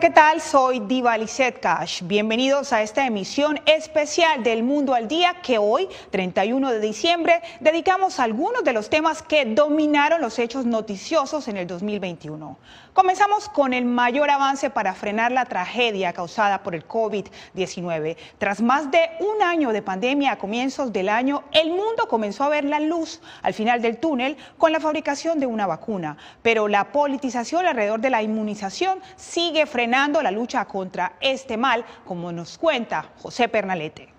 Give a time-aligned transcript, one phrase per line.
[0.00, 0.40] ¿Qué tal?
[0.40, 2.00] Soy Diva Lizette Cash.
[2.04, 8.18] Bienvenidos a esta emisión especial del Mundo al Día que hoy, 31 de diciembre, dedicamos
[8.18, 12.56] a algunos de los temas que dominaron los hechos noticiosos en el 2021.
[12.94, 18.16] Comenzamos con el mayor avance para frenar la tragedia causada por el COVID-19.
[18.38, 22.48] Tras más de un año de pandemia a comienzos del año, el mundo comenzó a
[22.48, 26.16] ver la luz al final del túnel con la fabricación de una vacuna.
[26.42, 29.89] Pero la politización alrededor de la inmunización sigue frenando
[30.22, 34.09] la lucha contra este mal, como nos cuenta José Pernalete.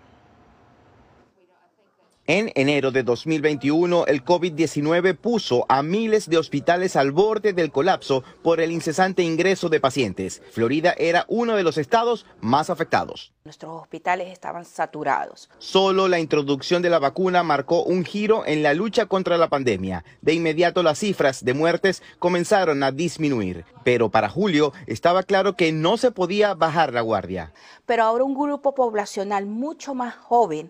[2.27, 8.23] En enero de 2021, el COVID-19 puso a miles de hospitales al borde del colapso
[8.43, 10.39] por el incesante ingreso de pacientes.
[10.51, 13.33] Florida era uno de los estados más afectados.
[13.43, 15.49] Nuestros hospitales estaban saturados.
[15.57, 20.05] Solo la introducción de la vacuna marcó un giro en la lucha contra la pandemia.
[20.21, 23.65] De inmediato las cifras de muertes comenzaron a disminuir.
[23.83, 27.51] Pero para julio estaba claro que no se podía bajar la guardia.
[27.87, 30.69] Pero ahora un grupo poblacional mucho más joven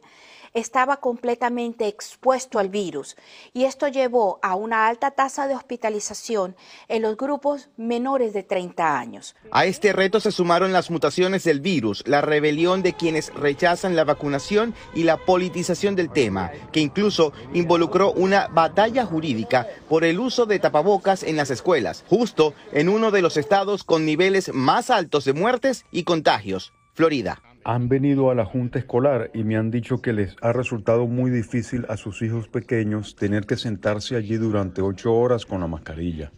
[0.53, 3.15] estaba completamente expuesto al virus
[3.53, 6.55] y esto llevó a una alta tasa de hospitalización
[6.87, 9.35] en los grupos menores de 30 años.
[9.51, 14.03] A este reto se sumaron las mutaciones del virus, la rebelión de quienes rechazan la
[14.03, 20.45] vacunación y la politización del tema, que incluso involucró una batalla jurídica por el uso
[20.45, 25.25] de tapabocas en las escuelas, justo en uno de los estados con niveles más altos
[25.25, 30.01] de muertes y contagios, Florida han venido a la junta escolar y me han dicho
[30.01, 34.81] que les ha resultado muy difícil a sus hijos pequeños tener que sentarse allí durante
[34.81, 36.31] ocho horas con la mascarilla.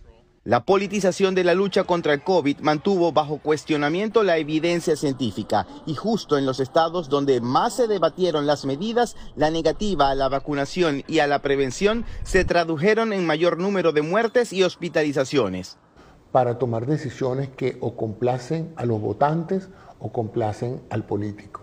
[0.45, 5.95] La politización de la lucha contra el COVID mantuvo bajo cuestionamiento la evidencia científica y
[5.95, 11.03] justo en los estados donde más se debatieron las medidas, la negativa a la vacunación
[11.07, 15.77] y a la prevención se tradujeron en mayor número de muertes y hospitalizaciones.
[16.33, 19.69] Para tomar decisiones que o complacen a los votantes
[20.03, 21.61] o complacen al político.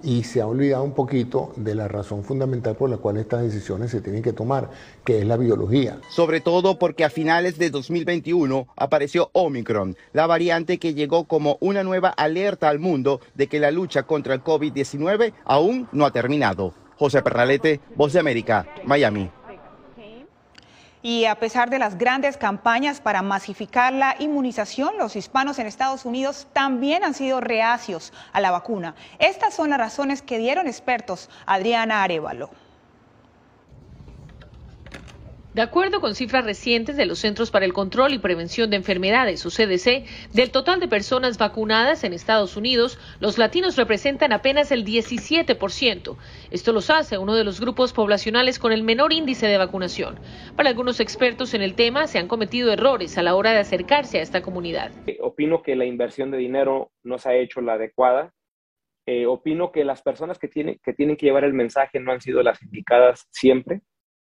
[0.00, 3.90] Y se ha olvidado un poquito de la razón fundamental por la cual estas decisiones
[3.90, 4.70] se tienen que tomar,
[5.04, 5.98] que es la biología.
[6.08, 11.82] Sobre todo porque a finales de 2021 apareció Omicron, la variante que llegó como una
[11.82, 16.74] nueva alerta al mundo de que la lucha contra el COVID-19 aún no ha terminado.
[16.96, 19.30] José Perralete, Voz de América, Miami.
[21.02, 26.04] Y a pesar de las grandes campañas para masificar la inmunización, los hispanos en Estados
[26.04, 28.94] Unidos también han sido reacios a la vacuna.
[29.18, 32.50] Estas son las razones que dieron expertos Adriana Arevalo.
[35.58, 39.44] De acuerdo con cifras recientes de los Centros para el Control y Prevención de Enfermedades,
[39.44, 44.84] o CDC, del total de personas vacunadas en Estados Unidos, los latinos representan apenas el
[44.84, 46.16] 17%.
[46.52, 50.20] Esto los hace uno de los grupos poblacionales con el menor índice de vacunación.
[50.54, 54.20] Para algunos expertos en el tema, se han cometido errores a la hora de acercarse
[54.20, 54.92] a esta comunidad.
[55.08, 58.32] Eh, opino que la inversión de dinero no se ha hecho la adecuada.
[59.06, 62.20] Eh, opino que las personas que, tienen que tienen que llevar el mensaje no han
[62.20, 63.82] sido las indicadas siempre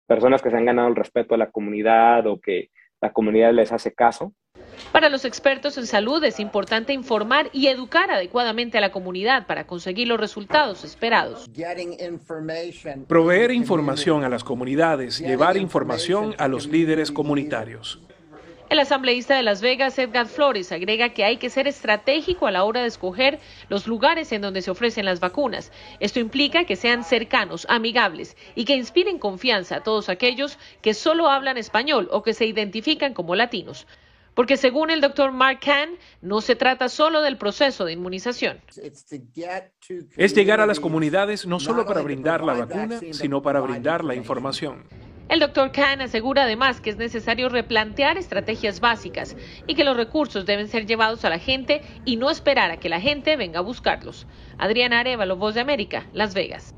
[0.08, 2.70] personas que se han ganado el respeto de la comunidad o que
[3.02, 4.34] la comunidad les hace caso.
[4.92, 9.66] Para los expertos en salud es importante informar y educar adecuadamente a la comunidad para
[9.66, 11.48] conseguir los resultados esperados.
[13.08, 18.02] Proveer información a las comunidades, llevar información a los líderes comunitarios.
[18.70, 22.66] El asambleísta de Las Vegas, Edgar Flores, agrega que hay que ser estratégico a la
[22.66, 23.40] hora de escoger
[23.70, 25.72] los lugares en donde se ofrecen las vacunas.
[26.02, 31.30] Esto implica que sean cercanos, amigables y que inspiren confianza a todos aquellos que solo
[31.30, 33.88] hablan español o que se identifican como latinos.
[34.34, 38.60] Porque según el doctor Mark Kahn, no se trata solo del proceso de inmunización.
[40.18, 44.14] Es llegar a las comunidades no solo para brindar la vacuna, sino para brindar la
[44.14, 44.84] información.
[45.30, 49.36] El doctor Khan asegura además que es necesario replantear estrategias básicas
[49.68, 52.88] y que los recursos deben ser llevados a la gente y no esperar a que
[52.88, 54.26] la gente venga a buscarlos.
[54.58, 56.74] Adriana Arevalo, Voz de América, Las Vegas.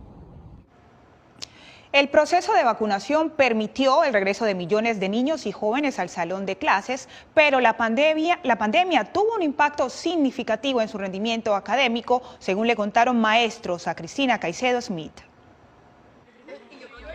[1.92, 6.48] El proceso de vacunación permitió el regreso de millones de niños y jóvenes al salón
[6.48, 12.24] de clases, pero la pandemia, la pandemia tuvo un impacto significativo en su rendimiento académico,
[12.40, 15.29] según le contaron maestros a Cristina Caicedo Smith.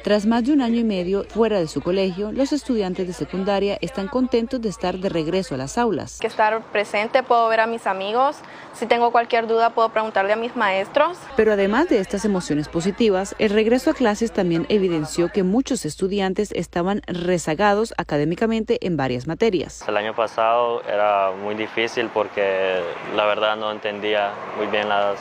[0.05, 3.79] Tras más de un año y medio fuera de su colegio, los estudiantes de secundaria
[3.81, 6.19] están contentos de estar de regreso a las aulas.
[6.21, 8.37] Que estar presente, puedo ver a mis amigos,
[8.75, 11.17] si tengo cualquier duda puedo preguntarle a mis maestros.
[11.37, 16.53] Pero además de estas emociones positivas, el regreso a clases también evidenció que muchos estudiantes
[16.53, 19.89] estaban rezagados académicamente en varias materias.
[19.89, 22.83] El año pasado era muy difícil porque
[23.17, 25.19] la verdad no entendía muy bien las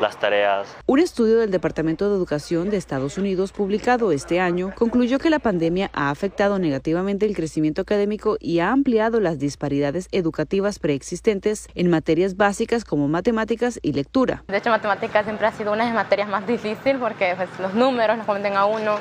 [0.00, 0.68] las tareas.
[0.86, 5.38] Un estudio del Departamento de Educación de Estados Unidos publicado este año concluyó que la
[5.38, 11.90] pandemia ha afectado negativamente el crecimiento académico y ha ampliado las disparidades educativas preexistentes en
[11.90, 14.44] materias básicas como matemáticas y lectura.
[14.48, 17.74] De hecho, matemáticas siempre ha sido una de las materias más difíciles porque pues, los
[17.74, 18.96] números los cometen a uno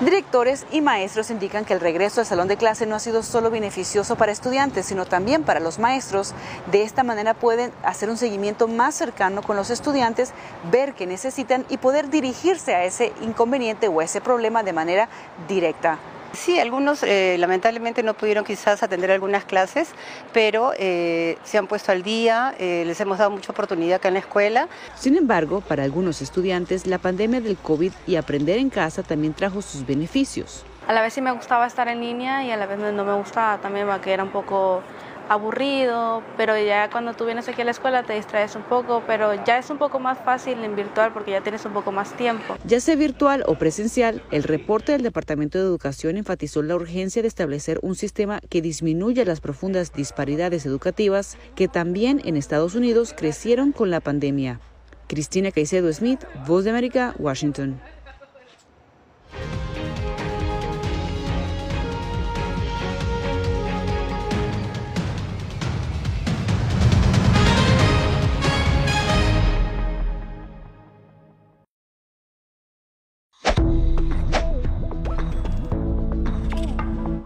[0.00, 3.50] Directores y maestros indican que el regreso al salón de clase no ha sido solo
[3.50, 6.34] beneficioso para estudiantes, sino también para los maestros.
[6.70, 10.32] De esta manera pueden hacer un seguimiento más cercano con los estudiantes,
[10.70, 15.08] ver qué necesitan y poder dirigirse a ese inconveniente o a ese problema de manera
[15.48, 15.98] directa.
[16.36, 19.88] Sí, algunos eh, lamentablemente no pudieron quizás atender algunas clases,
[20.34, 24.14] pero eh, se han puesto al día, eh, les hemos dado mucha oportunidad acá en
[24.14, 24.68] la escuela.
[24.94, 29.62] Sin embargo, para algunos estudiantes, la pandemia del COVID y aprender en casa también trajo
[29.62, 30.64] sus beneficios.
[30.86, 33.14] A la vez sí me gustaba estar en línea y a la vez no me
[33.14, 34.82] gustaba también porque era un poco
[35.28, 39.32] aburrido, pero ya cuando tú vienes aquí a la escuela te distraes un poco, pero
[39.44, 42.56] ya es un poco más fácil en virtual porque ya tienes un poco más tiempo.
[42.64, 47.28] Ya sea virtual o presencial, el reporte del Departamento de Educación enfatizó la urgencia de
[47.28, 53.72] establecer un sistema que disminuya las profundas disparidades educativas que también en Estados Unidos crecieron
[53.72, 54.60] con la pandemia.
[55.06, 57.80] Cristina Caicedo Smith, Voz de América, Washington.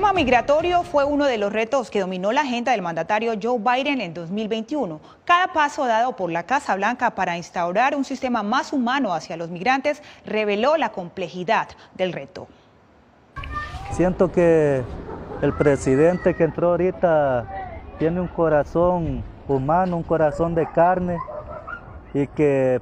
[0.00, 4.00] Tema migratorio fue uno de los retos que dominó la agenda del mandatario Joe Biden
[4.00, 4.98] en 2021.
[5.26, 9.50] Cada paso dado por la Casa Blanca para instaurar un sistema más humano hacia los
[9.50, 12.48] migrantes reveló la complejidad del reto.
[13.90, 14.82] Siento que
[15.42, 17.44] el presidente que entró ahorita
[17.98, 21.18] tiene un corazón humano, un corazón de carne
[22.14, 22.80] y que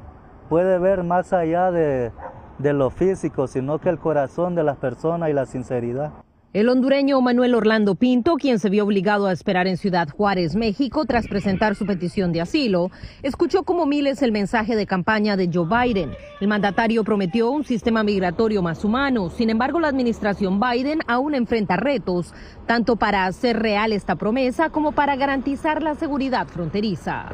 [0.49, 2.13] puede ver más allá de
[2.61, 6.13] lo físico, sino que el corazón de las personas y la sinceridad.
[6.55, 11.05] El hondureño Manuel Orlando Pinto, quien se vio obligado a esperar en Ciudad Juárez, México,
[11.05, 12.91] tras presentar su petición de asilo,
[13.23, 16.13] escuchó como miles el mensaje de campaña de Joe Biden.
[16.41, 19.29] El mandatario prometió un sistema migratorio más humano.
[19.29, 22.33] Sin embargo, la administración Biden aún enfrenta retos,
[22.67, 27.29] tanto para hacer real esta promesa como para garantizar la seguridad fronteriza.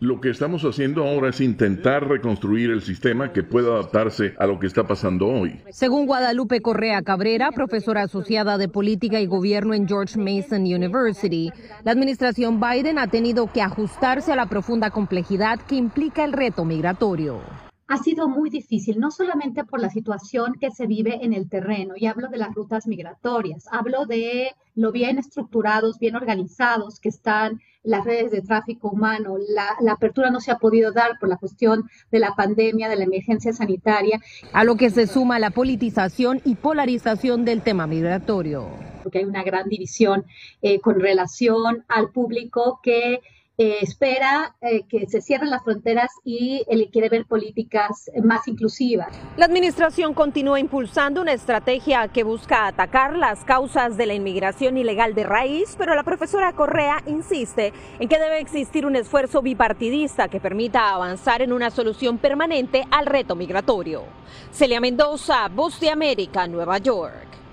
[0.00, 4.58] Lo que estamos haciendo ahora es intentar reconstruir el sistema que pueda adaptarse a lo
[4.58, 5.62] que está pasando hoy.
[5.70, 11.52] Según Guadalupe Correa Cabrera, profesor asociada de política y gobierno en George Mason University,
[11.84, 16.64] la administración Biden ha tenido que ajustarse a la profunda complejidad que implica el reto
[16.64, 21.48] migratorio ha sido muy difícil, no solamente por la situación que se vive en el
[21.48, 27.08] terreno, y hablo de las rutas migratorias, hablo de lo bien estructurados, bien organizados que
[27.08, 29.36] están las redes de tráfico humano.
[29.48, 32.96] La, la, apertura no se ha podido dar por la cuestión de la pandemia, de
[32.96, 34.20] la emergencia sanitaria.
[34.52, 38.68] A lo que se suma la politización y polarización del tema migratorio.
[39.02, 40.24] Porque hay una gran división
[40.62, 43.20] eh, con relación al público que
[43.58, 49.08] eh, espera eh, que se cierren las fronteras y él quiere ver políticas más inclusivas.
[49.36, 55.14] La administración continúa impulsando una estrategia que busca atacar las causas de la inmigración ilegal
[55.14, 60.40] de raíz, pero la profesora Correa insiste en que debe existir un esfuerzo bipartidista que
[60.40, 64.04] permita avanzar en una solución permanente al reto migratorio.
[64.50, 67.45] Celia Mendoza, Voz de América, Nueva York.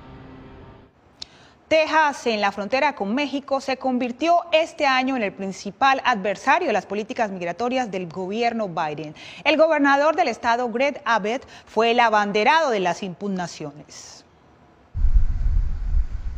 [1.74, 6.74] Texas, en la frontera con México, se convirtió este año en el principal adversario de
[6.74, 9.16] las políticas migratorias del gobierno Biden.
[9.44, 14.23] El gobernador del estado, Greg Abbott, fue el abanderado de las impugnaciones.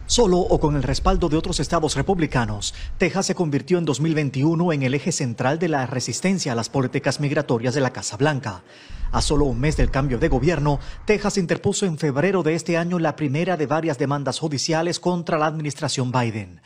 [0.08, 4.84] Solo o con el respaldo de otros estados republicanos, Texas se convirtió en 2021 en
[4.84, 8.62] el eje central de la resistencia a las políticas migratorias de la Casa Blanca.
[9.12, 13.00] A solo un mes del cambio de gobierno, Texas interpuso en febrero de este año
[13.00, 16.60] la primera de varias demandas judiciales contra la administración Biden.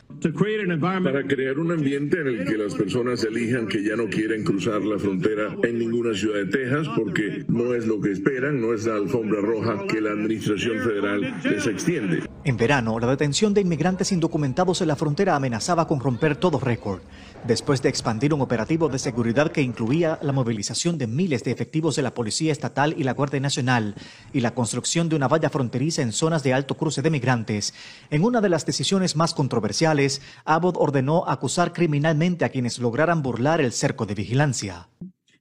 [1.04, 4.82] Para crear un ambiente en el que las personas elijan que ya no quieren cruzar
[4.82, 8.86] la frontera en ninguna ciudad de Texas porque no es lo que esperan, no es
[8.86, 12.24] la alfombra roja que la administración federal les extiende.
[12.44, 17.00] En verano, la detención de inmigrantes indocumentados en la frontera amenazaba con romper todo récord.
[17.46, 21.96] Después de expandir un operativo de seguridad que incluía la movilización de miles de efectivos
[21.96, 23.94] de la Policía Estatal y la Guardia Nacional
[24.34, 27.76] y la construcción de una valla fronteriza en zonas de alto cruce de migrantes,
[28.10, 33.62] en una de las decisiones más controversiales, Abbott ordenó acusar criminalmente a quienes lograran burlar
[33.62, 34.90] el cerco de vigilancia.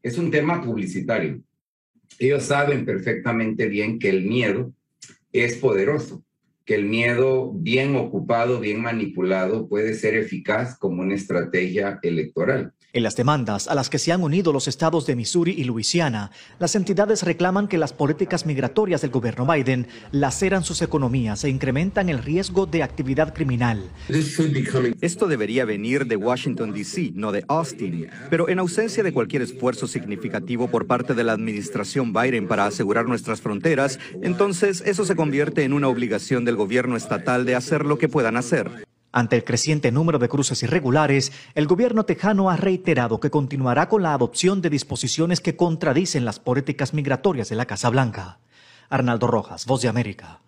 [0.02, 1.40] Es un tema publicitario.
[2.18, 4.72] Ellos saben perfectamente bien que el miedo
[5.32, 6.22] es poderoso
[6.68, 12.74] que el miedo bien ocupado, bien manipulado, puede ser eficaz como una estrategia electoral.
[12.94, 16.30] En las demandas a las que se han unido los estados de Missouri y Luisiana,
[16.58, 22.08] las entidades reclaman que las políticas migratorias del gobierno Biden laceran sus economías e incrementan
[22.08, 23.90] el riesgo de actividad criminal.
[25.02, 28.08] Esto debería venir de Washington, D.C., no de Austin.
[28.30, 33.04] Pero en ausencia de cualquier esfuerzo significativo por parte de la administración Biden para asegurar
[33.04, 37.98] nuestras fronteras, entonces eso se convierte en una obligación del gobierno estatal de hacer lo
[37.98, 38.88] que puedan hacer.
[39.18, 44.00] Ante el creciente número de cruces irregulares, el gobierno tejano ha reiterado que continuará con
[44.00, 48.38] la adopción de disposiciones que contradicen las políticas migratorias de la Casa Blanca.
[48.88, 50.38] Arnaldo Rojas, Voz de América.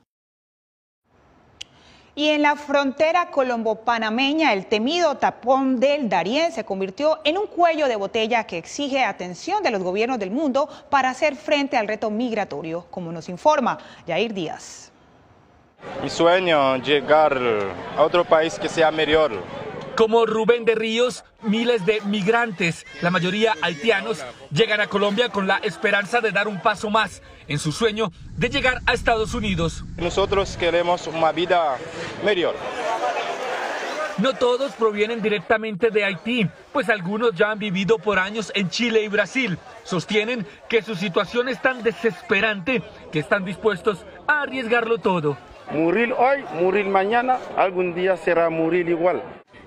[2.14, 7.88] Y en la frontera colombo-panameña, el temido tapón del Darién se convirtió en un cuello
[7.88, 12.08] de botella que exige atención de los gobiernos del mundo para hacer frente al reto
[12.08, 14.90] migratorio, como nos informa Jair Díaz.
[16.02, 17.38] Mi sueño llegar
[17.96, 19.32] a otro país que sea mejor.
[19.96, 25.58] Como Rubén de Ríos, miles de migrantes, la mayoría haitianos, llegan a Colombia con la
[25.58, 29.84] esperanza de dar un paso más en su sueño de llegar a Estados Unidos.
[29.98, 31.76] Nosotros queremos una vida
[32.24, 32.54] mejor.
[34.16, 39.02] No todos provienen directamente de Haití, pues algunos ya han vivido por años en Chile
[39.02, 39.58] y Brasil.
[39.82, 42.82] Sostienen que su situación es tan desesperante
[43.12, 45.36] que están dispuestos a arriesgarlo todo.
[45.72, 49.22] Morir hoy, morir mañana, algún día será morir igual.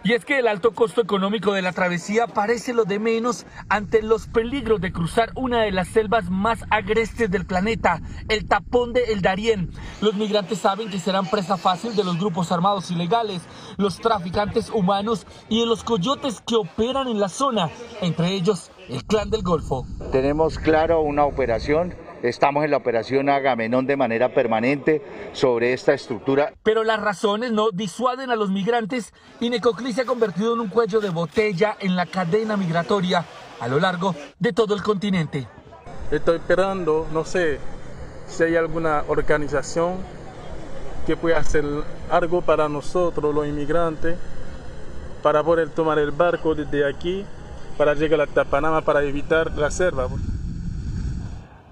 [0.05, 4.01] Y es que el alto costo económico de la travesía parece lo de menos ante
[4.01, 9.13] los peligros de cruzar una de las selvas más agrestes del planeta, el tapón de
[9.13, 9.71] El Darién.
[10.01, 13.43] Los migrantes saben que serán presa fácil de los grupos armados ilegales,
[13.77, 17.69] los traficantes humanos y de los coyotes que operan en la zona,
[18.01, 19.87] entre ellos el Clan del Golfo.
[20.11, 25.01] Tenemos claro una operación Estamos en la operación Agamenón de manera permanente
[25.33, 26.53] sobre esta estructura.
[26.63, 30.69] Pero las razones no disuaden a los migrantes y Necoclí se ha convertido en un
[30.69, 33.25] cuello de botella en la cadena migratoria
[33.59, 35.45] a lo largo de todo el continente.
[36.11, 37.59] Estoy esperando, no sé
[38.27, 39.97] si hay alguna organización
[41.05, 41.65] que pueda hacer
[42.09, 44.15] algo para nosotros, los inmigrantes,
[45.21, 47.25] para poder tomar el barco desde aquí
[47.77, 50.07] para llegar a Panamá para evitar la selva.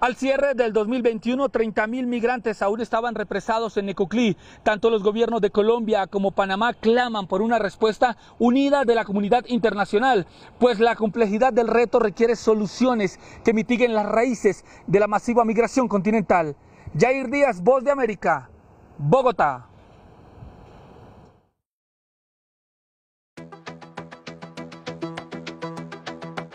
[0.02, 4.36] Al cierre del 2021, 30.000 migrantes aún estaban represados en Necoclí.
[4.64, 9.46] Tanto los gobiernos de Colombia como Panamá claman por una respuesta unida de la comunidad
[9.46, 10.26] internacional,
[10.58, 15.88] pues la complejidad del reto requiere soluciones que mitiguen las raíces de la masiva migración
[15.88, 16.56] continental.
[16.98, 18.50] Jair Díaz, Voz de América,
[18.98, 19.71] Bogotá.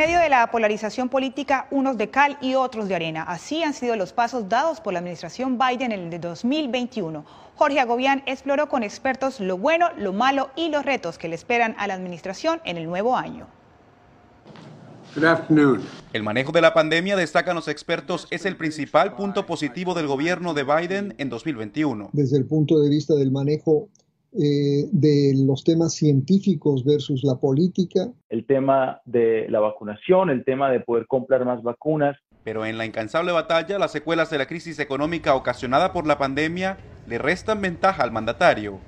[0.00, 3.22] Medio de la polarización política, unos de cal y otros de arena.
[3.22, 7.22] Así han sido los pasos dados por la administración Biden en el de 2021.
[7.54, 11.74] Jorge Agobián exploró con expertos lo bueno, lo malo y los retos que le esperan
[11.76, 13.46] a la administración en el nuevo año.
[16.14, 20.54] El manejo de la pandemia, destacan los expertos, es el principal punto positivo del gobierno
[20.54, 22.08] de Biden en 2021.
[22.14, 23.90] Desde el punto de vista del manejo
[24.32, 28.08] eh, de los temas científicos versus la política.
[28.28, 32.16] El tema de la vacunación, el tema de poder comprar más vacunas.
[32.44, 36.78] Pero en la incansable batalla, las secuelas de la crisis económica ocasionada por la pandemia
[37.06, 38.78] le restan ventaja al mandatario.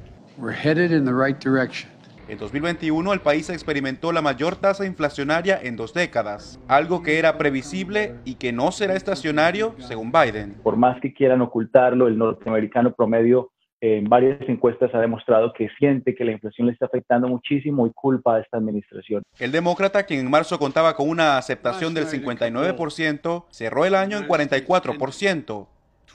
[2.28, 7.36] En 2021 el país experimentó la mayor tasa inflacionaria en dos décadas, algo que era
[7.36, 10.54] previsible y que no será estacionario, según Biden.
[10.62, 13.51] Por más que quieran ocultarlo, el norteamericano promedio
[13.82, 17.90] en varias encuestas ha demostrado que siente que la inflación le está afectando muchísimo y
[17.90, 19.24] culpa a esta administración.
[19.40, 24.28] El demócrata, quien en marzo contaba con una aceptación del 59%, cerró el año en
[24.28, 25.66] 44%,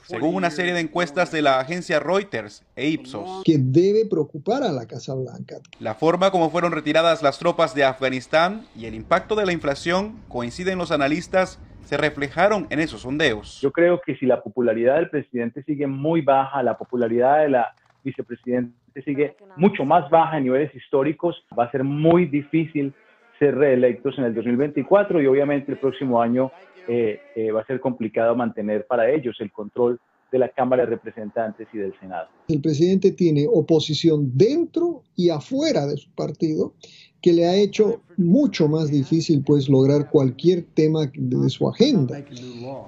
[0.06, 3.42] según una serie de encuestas de la agencia Reuters e Ipsos.
[3.44, 5.56] Que debe preocupar a la Casa Blanca.
[5.78, 10.18] La forma como fueron retiradas las tropas de Afganistán y el impacto de la inflación,
[10.28, 13.62] coinciden los analistas, se reflejaron en esos sondeos.
[13.62, 17.74] Yo creo que si la popularidad del presidente sigue muy baja, la popularidad de la
[18.04, 22.92] vicepresidenta sigue mucho más baja en niveles históricos, va a ser muy difícil
[23.38, 26.52] ser reelectos en el 2024 y obviamente el próximo año
[26.86, 29.98] eh, eh, va a ser complicado mantener para ellos el control
[30.30, 32.28] de la Cámara de Representantes y del Senado.
[32.48, 36.74] El presidente tiene oposición dentro y afuera de su partido
[37.20, 42.22] que le ha hecho mucho más difícil pues lograr cualquier tema de su agenda.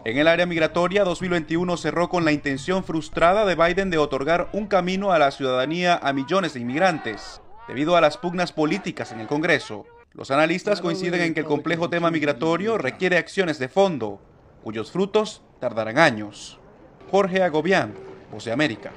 [0.05, 4.66] En el área migratoria, 2021 cerró con la intención frustrada de Biden de otorgar un
[4.66, 9.26] camino a la ciudadanía a millones de inmigrantes, debido a las pugnas políticas en el
[9.26, 9.85] Congreso.
[10.12, 14.20] Los analistas coinciden en que el complejo tema migratorio requiere acciones de fondo,
[14.62, 16.60] cuyos frutos tardarán años.
[17.11, 17.92] Jorge Agobián,
[18.31, 18.92] Voz de América.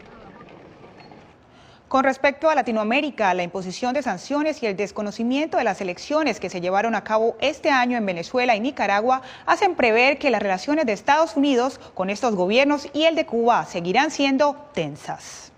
[1.88, 6.50] Con respecto a Latinoamérica, la imposición de sanciones y el desconocimiento de las elecciones que
[6.50, 10.86] se llevaron a cabo este año en Venezuela y Nicaragua hacen prever que las relaciones
[10.86, 15.52] de Estados Unidos con estos gobiernos y el de Cuba seguirán siendo tensas.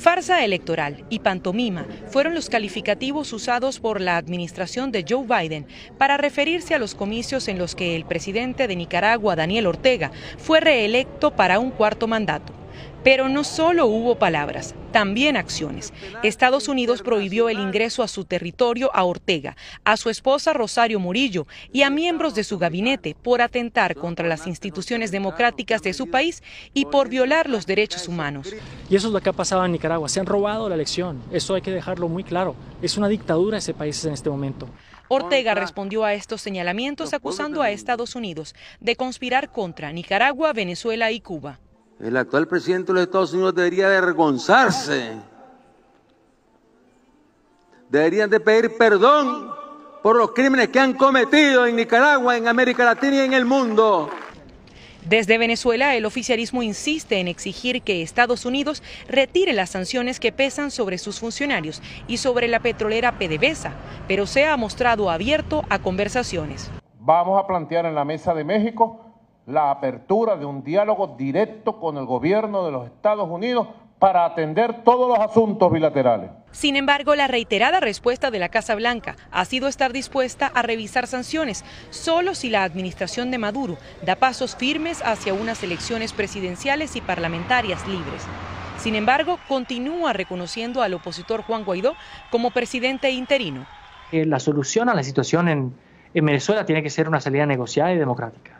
[0.00, 5.66] Farsa electoral y pantomima fueron los calificativos usados por la administración de Joe Biden
[5.98, 10.60] para referirse a los comicios en los que el presidente de Nicaragua, Daniel Ortega, fue
[10.60, 12.59] reelecto para un cuarto mandato.
[13.02, 15.92] Pero no solo hubo palabras, también acciones.
[16.22, 21.46] Estados Unidos prohibió el ingreso a su territorio a Ortega, a su esposa Rosario Murillo
[21.72, 26.42] y a miembros de su gabinete por atentar contra las instituciones democráticas de su país
[26.74, 28.54] y por violar los derechos humanos.
[28.90, 30.08] Y eso es lo que ha pasado en Nicaragua.
[30.08, 31.22] Se han robado la elección.
[31.32, 32.54] Eso hay que dejarlo muy claro.
[32.82, 34.68] Es una dictadura ese país en este momento.
[35.08, 41.20] Ortega respondió a estos señalamientos acusando a Estados Unidos de conspirar contra Nicaragua, Venezuela y
[41.20, 41.58] Cuba.
[42.02, 45.16] El actual presidente de los Estados Unidos debería avergonzarse.
[47.90, 49.50] Deberían de pedir perdón
[50.02, 54.08] por los crímenes que han cometido en Nicaragua, en América Latina y en el mundo.
[55.04, 60.70] Desde Venezuela, el oficialismo insiste en exigir que Estados Unidos retire las sanciones que pesan
[60.70, 63.74] sobre sus funcionarios y sobre la petrolera PDVSA,
[64.08, 66.70] pero se ha mostrado abierto a conversaciones.
[66.98, 69.09] Vamos a plantear en la mesa de México
[69.50, 74.82] la apertura de un diálogo directo con el gobierno de los Estados Unidos para atender
[74.82, 76.30] todos los asuntos bilaterales.
[76.52, 81.06] Sin embargo, la reiterada respuesta de la Casa Blanca ha sido estar dispuesta a revisar
[81.06, 87.02] sanciones solo si la administración de Maduro da pasos firmes hacia unas elecciones presidenciales y
[87.02, 88.22] parlamentarias libres.
[88.78, 91.94] Sin embargo, continúa reconociendo al opositor Juan Guaidó
[92.30, 93.66] como presidente interino.
[94.10, 95.74] Eh, la solución a la situación en,
[96.14, 98.59] en Venezuela tiene que ser una salida negociada y democrática.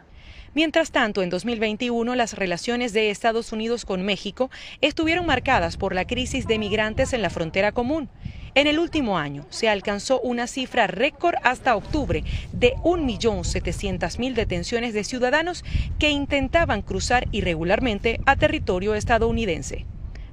[0.53, 6.07] Mientras tanto, en 2021 las relaciones de Estados Unidos con México estuvieron marcadas por la
[6.07, 8.09] crisis de migrantes en la frontera común.
[8.57, 15.05] En el último año se alcanzó una cifra récord hasta octubre de 1.700.000 detenciones de
[15.05, 15.65] ciudadanos
[16.01, 19.87] que intentaban cruzar irregularmente a territorio estadounidense.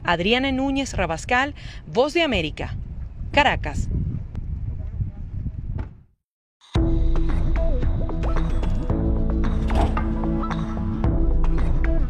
[0.03, 1.53] Adriana Núñez Rabascal,
[1.85, 2.75] Voz de América,
[3.31, 3.87] Caracas.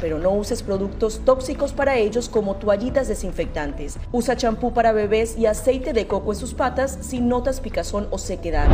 [0.00, 3.98] pero no uses productos tóxicos para ellos como toallitas desinfectantes.
[4.12, 8.18] Usa champú para bebés y aceite de coco en sus patas si notas picazón o
[8.18, 8.68] sequedad.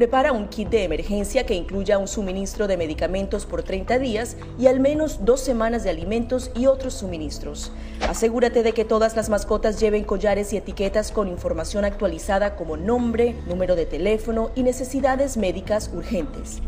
[0.00, 4.66] Prepara un kit de emergencia que incluya un suministro de medicamentos por 30 días y
[4.66, 7.70] al menos dos semanas de alimentos y otros suministros.
[8.08, 13.36] Asegúrate de que todas las mascotas lleven collares y etiquetas con información actualizada como nombre,
[13.46, 16.62] número de teléfono y necesidades médicas urgentes.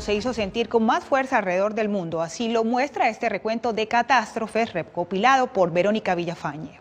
[0.00, 2.20] Se hizo sentir con más fuerza alrededor del mundo.
[2.20, 6.78] Así lo muestra este recuento de catástrofes recopilado por Verónica Villafañe.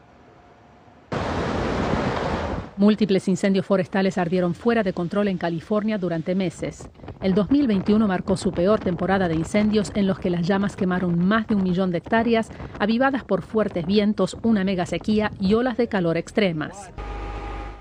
[2.75, 6.89] Múltiples incendios forestales ardieron fuera de control en California durante meses.
[7.21, 11.47] El 2021 marcó su peor temporada de incendios en los que las llamas quemaron más
[11.47, 15.87] de un millón de hectáreas, avivadas por fuertes vientos, una mega sequía y olas de
[15.87, 16.91] calor extremas.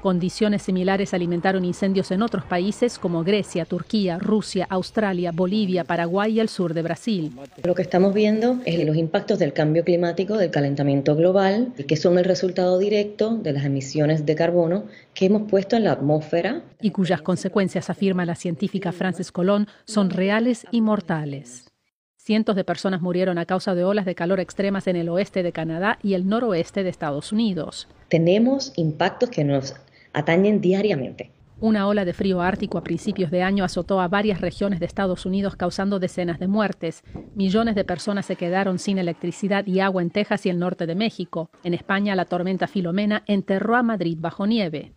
[0.01, 6.41] Condiciones similares alimentaron incendios en otros países como Grecia, Turquía, Rusia, Australia, Bolivia, Paraguay y
[6.41, 7.33] el sur de Brasil.
[7.63, 12.19] Lo que estamos viendo es los impactos del cambio climático, del calentamiento global, que son
[12.19, 16.63] el resultado directo de las emisiones de carbono que hemos puesto en la atmósfera.
[16.81, 21.71] Y cuyas consecuencias, afirma la científica Frances Colón, son reales y mortales.
[22.17, 25.53] Cientos de personas murieron a causa de olas de calor extremas en el oeste de
[25.53, 27.89] Canadá y el noroeste de Estados Unidos.
[28.09, 29.75] Tenemos impactos que nos
[30.13, 31.31] atañen diariamente.
[31.63, 35.27] Una ola de frío ártico a principios de año azotó a varias regiones de Estados
[35.27, 37.03] Unidos causando decenas de muertes.
[37.35, 40.95] Millones de personas se quedaron sin electricidad y agua en Texas y el norte de
[40.95, 41.51] México.
[41.63, 44.93] En España, la tormenta Filomena enterró a Madrid bajo nieve.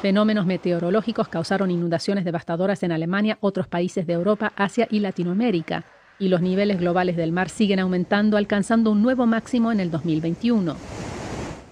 [0.00, 5.84] Fenómenos meteorológicos causaron inundaciones devastadoras en Alemania, otros países de Europa, Asia y Latinoamérica.
[6.18, 10.74] Y los niveles globales del mar siguen aumentando, alcanzando un nuevo máximo en el 2021.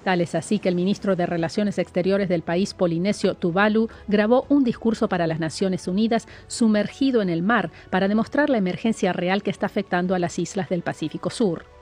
[0.05, 4.65] Tal es así que el ministro de Relaciones Exteriores del país polinesio Tuvalu grabó un
[4.65, 9.51] discurso para las Naciones Unidas sumergido en el mar para demostrar la emergencia real que
[9.51, 11.78] está afectando a las islas del Pacífico Sur.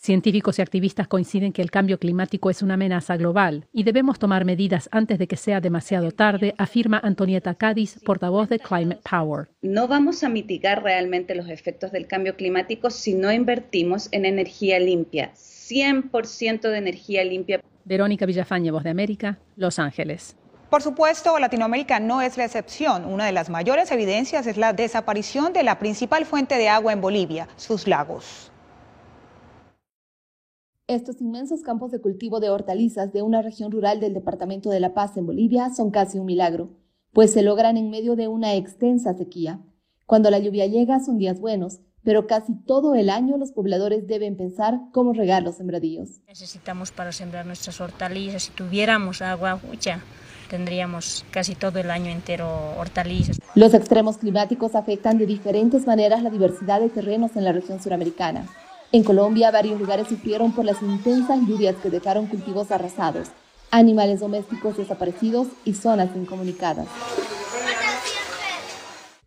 [0.00, 4.44] Científicos y activistas coinciden que el cambio climático es una amenaza global y debemos tomar
[4.44, 9.48] medidas antes de que sea demasiado tarde, afirma Antonieta Cádiz, portavoz de Climate Power.
[9.60, 14.78] No vamos a mitigar realmente los efectos del cambio climático si no invertimos en energía
[14.78, 17.60] limpia 100% de energía limpia.
[17.84, 20.36] Verónica Villafañe, Voz de América, Los Ángeles.
[20.70, 23.04] Por supuesto, Latinoamérica no es la excepción.
[23.04, 27.00] Una de las mayores evidencias es la desaparición de la principal fuente de agua en
[27.00, 28.52] Bolivia, sus lagos.
[30.88, 34.94] Estos inmensos campos de cultivo de hortalizas de una región rural del departamento de La
[34.94, 36.70] Paz en Bolivia son casi un milagro,
[37.12, 39.60] pues se logran en medio de una extensa sequía.
[40.06, 44.38] Cuando la lluvia llega son días buenos, pero casi todo el año los pobladores deben
[44.38, 46.22] pensar cómo regar los sembradíos.
[46.26, 50.00] Necesitamos para sembrar nuestras hortalizas, si tuviéramos agua, mucha,
[50.48, 52.48] tendríamos casi todo el año entero
[52.78, 53.38] hortalizas.
[53.54, 58.46] Los extremos climáticos afectan de diferentes maneras la diversidad de terrenos en la región suramericana.
[58.90, 63.28] En Colombia, varios lugares sufrieron por las intensas lluvias que dejaron cultivos arrasados,
[63.70, 66.88] animales domésticos desaparecidos y zonas incomunicadas.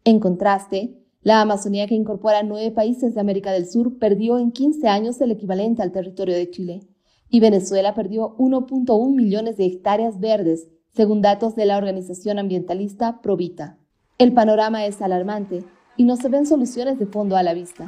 [0.04, 4.88] En contraste, la Amazonía, que incorpora nueve países de América del Sur, perdió en 15
[4.88, 6.82] años el equivalente al territorio de Chile.
[7.30, 13.78] Y Venezuela perdió 1.1 millones de hectáreas verdes, según datos de la organización ambientalista Provita.
[14.17, 15.63] El panorama es alarmante
[15.97, 17.86] y no se ven soluciones de fondo a la vista,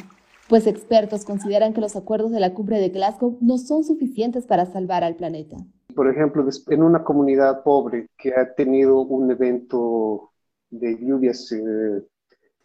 [0.49, 4.65] pues expertos consideran que los acuerdos de la cumbre de Glasgow no son suficientes para
[4.65, 5.57] salvar al planeta.
[5.95, 10.31] Por ejemplo, en una comunidad pobre que ha tenido un evento
[10.69, 12.03] de lluvias eh,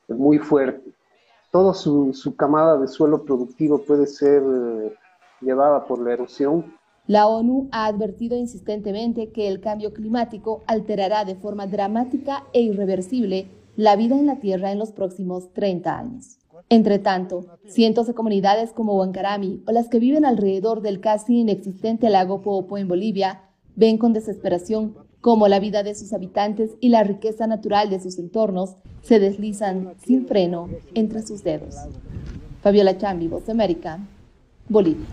[0.08, 0.90] muy fuerte.
[1.50, 4.94] Toda su, camada de suelo productivo puede ser eh,
[5.40, 6.74] llevada por la erosión.
[7.06, 13.48] La ONU ha advertido insistentemente que el cambio climático alterará de forma dramática e irreversible
[13.76, 16.38] la vida en la Tierra en los próximos 30 años.
[16.70, 22.10] Entre tanto, cientos de comunidades como Huancarami o las que viven alrededor del casi inexistente
[22.10, 23.42] lago Poopó en Bolivia
[23.74, 28.18] ven con desesperación cómo la vida de sus habitantes y la riqueza natural de sus
[28.18, 31.74] entornos se deslizan sin freno entre sus dedos.
[32.60, 33.98] Fabiola Chambi, Voz de América,
[34.68, 35.06] Bolivia.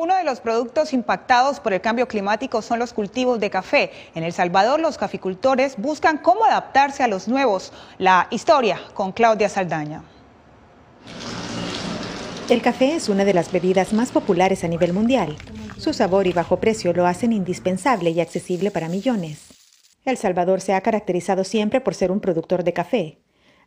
[0.00, 3.90] Uno de los productos impactados por el cambio climático son los cultivos de café.
[4.14, 7.70] En El Salvador, los caficultores buscan cómo adaptarse a los nuevos.
[7.98, 10.02] La historia con Claudia Saldaña.
[12.48, 15.36] El café es una de las bebidas más populares a nivel mundial.
[15.76, 19.48] Su sabor y bajo precio lo hacen indispensable y accesible para millones.
[20.06, 23.18] El Salvador se ha caracterizado siempre por ser un productor de café.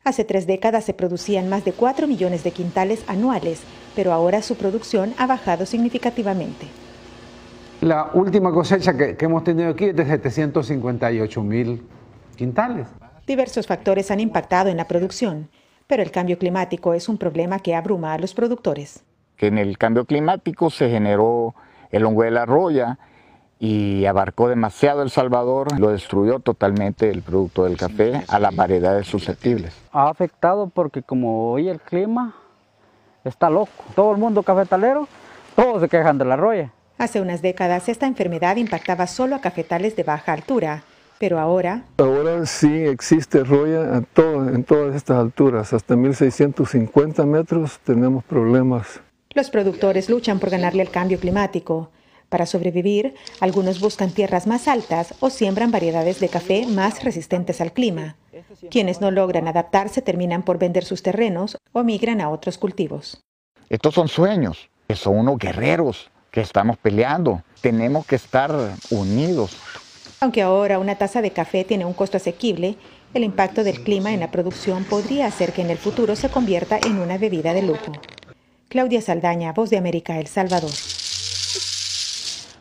[0.04, 3.60] Hace tres décadas se producían más de 4 millones de quintales anuales,
[3.96, 6.68] pero ahora su producción ha bajado significativamente.
[7.82, 11.84] La última cosecha que, hemos tenido aquí es de 758 mil
[12.36, 12.88] quintales.
[13.28, 15.50] Diversos factores han impactado en la producción,
[15.88, 19.04] pero el cambio climático es un problema que abruma a los productores.
[19.36, 21.56] Que en el cambio climático se generó
[21.92, 23.00] el hongo de la roya
[23.60, 29.08] y abarcó demasiado El Salvador, lo destruyó totalmente el producto del café a las variedades
[29.08, 29.74] susceptibles.
[29.92, 32.36] Ha afectado porque como hoy el clima
[33.24, 35.08] está loco, todo el mundo cafetalero,
[35.56, 36.72] todos se quejan de la roya.
[36.98, 40.84] Hace unas décadas esta enfermedad impactaba solo a cafetales de baja altura,
[41.20, 41.84] pero ahora...
[41.98, 44.08] Ahora sí existe roya en,
[44.56, 49.02] en todas estas alturas, hasta 1650 metros tenemos problemas.
[49.32, 51.90] Los productores luchan por ganarle al cambio climático.
[52.30, 57.74] Para sobrevivir, algunos buscan tierras más altas o siembran variedades de café más resistentes al
[57.74, 58.16] clima.
[58.70, 63.24] Quienes no logran adaptarse terminan por vender sus terrenos o migran a otros cultivos.
[63.70, 67.44] Estos son sueños, son unos guerreros que estamos peleando.
[67.62, 68.52] Tenemos que estar
[68.90, 69.58] unidos.
[70.20, 72.78] Aunque ahora una taza de café tiene un costo asequible,
[73.14, 76.80] el impacto del clima en la producción podría hacer que en el futuro se convierta
[76.84, 77.92] en una bebida de lujo.
[78.70, 80.72] Claudia Saldaña, Voz de América, El Salvador.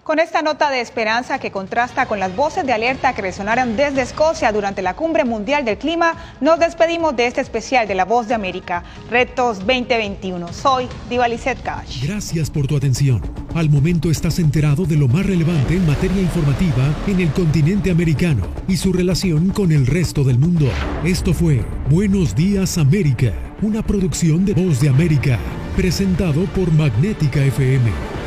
[0.05, 4.03] Con esta nota de esperanza que contrasta con las voces de alerta que resonaron desde
[4.03, 8.27] Escocia durante la Cumbre Mundial del Clima, nos despedimos de este especial de La Voz
[8.27, 10.53] de América, Retos 2021.
[10.53, 11.27] Soy Diva
[11.63, 12.05] Cash.
[12.05, 13.23] Gracias por tu atención.
[13.55, 18.49] Al momento estás enterado de lo más relevante en materia informativa en el continente americano
[18.67, 20.67] y su relación con el resto del mundo.
[21.05, 25.39] Esto fue Buenos Días América, una producción de Voz de América,
[25.77, 28.22] presentado por Magnética FM